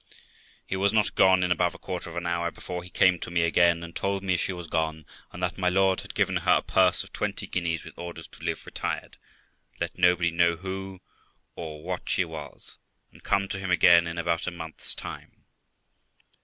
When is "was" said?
0.75-0.91, 4.51-4.65, 12.25-12.79